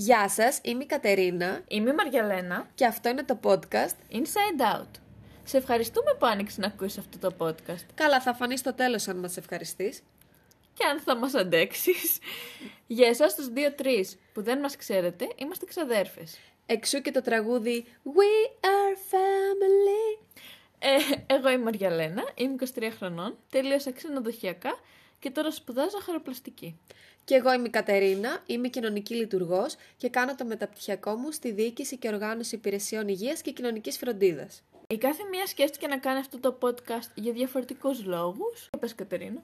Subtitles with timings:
[0.00, 2.68] Γεια σας, είμαι η Κατερίνα Είμαι η Μαριαλένα.
[2.74, 3.94] και αυτό είναι το podcast.
[4.12, 4.90] Inside Out.
[5.44, 7.84] Σε ευχαριστούμε που άνοιξες να ακούσεις αυτό το podcast.
[7.94, 10.02] Καλά, θα φανείς στο τέλος αν μας ευχαριστείς.
[10.74, 12.18] Και αν θα μας αντέξεις.
[12.86, 16.38] Για εσάς τους δύο-τρεις που δεν μας ξέρετε, είμαστε ξαδέρφες.
[16.66, 20.22] Εξού και το τραγούδι We are family.
[20.78, 20.96] Ε,
[21.34, 24.78] εγώ είμαι η Μαριαλένα, είμαι 23 χρονών, τελείωσα ξενοδοχειακά
[25.20, 26.78] και τώρα σπουδάζω χαροπλαστική.
[27.24, 31.96] Και εγώ είμαι η Κατερίνα, είμαι κοινωνική λειτουργός και κάνω το μεταπτυχιακό μου στη διοίκηση
[31.96, 34.62] και οργάνωση υπηρεσιών υγείας και κοινωνικής φροντίδας.
[34.92, 38.70] Η κάθε μία σκέφτηκε να κάνει αυτό το podcast για διαφορετικούς λόγους.
[38.80, 39.42] Πες Κατερίνα.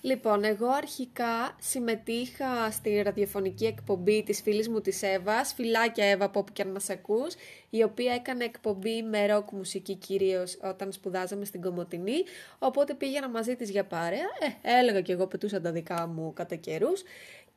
[0.00, 6.38] Λοιπόν, εγώ αρχικά συμμετείχα στη ραδιοφωνική εκπομπή της φίλης μου της Εύας, φιλάκια Εύα από
[6.38, 7.34] όπου και αν μας ακούς,
[7.70, 12.24] η οποία έκανε εκπομπή με ροκ μουσική κυρίως όταν σπουδάζαμε στην Κομωτινή,
[12.58, 14.28] οπότε πήγαινα μαζί της για παρέα,
[14.62, 17.02] ε, έλεγα και εγώ πετούσα τα δικά μου κατά καιρούς.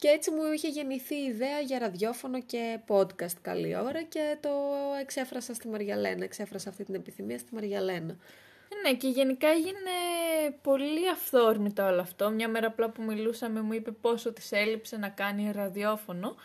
[0.04, 4.50] Και έτσι μου είχε γεννηθεί η ιδέα για ραδιόφωνο και podcast καλή ώρα και το
[5.02, 8.18] εξέφρασα στη Μαριαλένα, εξέφρασα αυτή την επιθυμία στη Μαριαλένα.
[8.84, 9.96] Ναι, και γενικά έγινε
[10.62, 12.30] πολύ αυθόρμητα όλο αυτό.
[12.30, 16.36] Μια μέρα απλά που μιλούσαμε μου είπε πόσο της έλειψε να κάνει ραδιόφωνο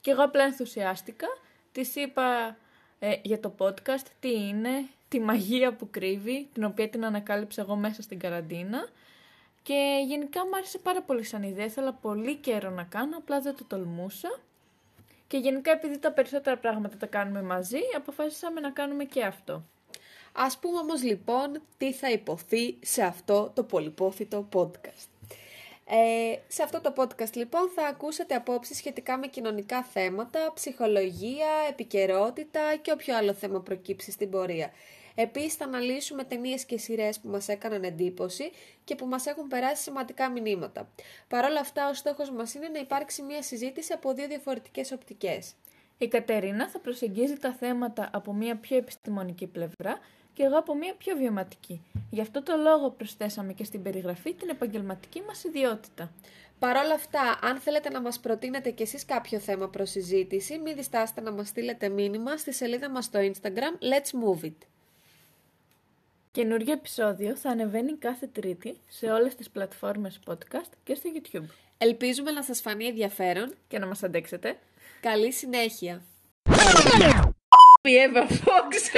[0.00, 1.26] και εγώ απλά ενθουσιάστηκα.
[1.72, 2.56] Της είπα
[2.98, 7.76] ε, για το podcast τι είναι, τη μαγεία που κρύβει, την οποία την ανακάλυψα εγώ
[7.76, 8.88] μέσα στην καραντίνα.
[9.64, 13.56] Και γενικά μου άρεσε πάρα πολύ σαν ιδέα, ήθελα πολύ καιρό να κάνω, απλά δεν
[13.56, 14.40] το τολμούσα.
[15.26, 19.64] Και γενικά επειδή τα περισσότερα πράγματα τα κάνουμε μαζί, αποφάσισαμε να κάνουμε και αυτό.
[20.32, 25.08] Ας πούμε όμως λοιπόν τι θα υποθεί σε αυτό το πολυπόθητο podcast.
[25.86, 32.76] Ε, σε αυτό το podcast λοιπόν θα ακούσετε απόψεις σχετικά με κοινωνικά θέματα, ψυχολογία, επικαιρότητα
[32.82, 34.72] και όποιο άλλο θέμα προκύψει στην πορεία.
[35.14, 38.50] Επίσης θα αναλύσουμε ταινίες και σειρές που μας έκαναν εντύπωση
[38.84, 40.88] και που μας έχουν περάσει σημαντικά μηνύματα.
[41.28, 45.54] Παρ' όλα αυτά ο στόχος μας είναι να υπάρξει μια συζήτηση από δύο διαφορετικές οπτικές.
[45.98, 49.98] Η Κατερίνα θα προσεγγίζει τα θέματα από μια πιο επιστημονική πλευρά
[50.32, 51.82] και εγώ από μια πιο βιωματική.
[52.10, 56.12] Γι' αυτό το λόγο προσθέσαμε και στην περιγραφή την επαγγελματική μας ιδιότητα.
[56.58, 60.74] Παρ' όλα αυτά, αν θέλετε να μας προτείνετε κι εσείς κάποιο θέμα προς συζήτηση, μην
[60.76, 64.73] διστάσετε να μας στείλετε μήνυμα στη σελίδα μας στο Instagram Let's Move It.
[66.34, 71.44] Καινούργιο επεισόδιο θα ανεβαίνει κάθε Τρίτη σε όλες τις πλατφόρμες podcast και στο YouTube.
[71.78, 73.54] Ελπίζουμε να σας φανεί ενδιαφέρον.
[73.68, 74.58] Και να μας αντέξετε.
[75.00, 76.02] Καλή συνέχεια.
[77.82, 78.90] Η Εύα Φόξ.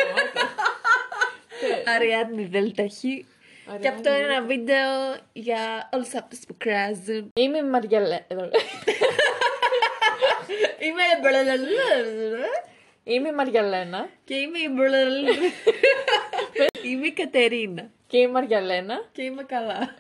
[1.95, 3.27] Αριάδνη Δελταχή.
[3.81, 7.33] Και αυτό είναι ένα βίντεο για όλους αυτούς που κράζουν.
[7.35, 8.21] Είμαι η Μαριαλέ...
[8.31, 8.51] Είμαι
[13.05, 14.69] Είμαι η Μαριαλένα και είμαι η
[16.87, 17.91] Είμαι η Κατερίνα.
[18.07, 19.95] και η Μαριαλένα Και είμαι καλά.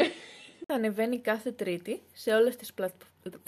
[0.66, 3.14] θα ανεβαίνει κάθε Τρίτη σε όλες τις πλατφόρμες.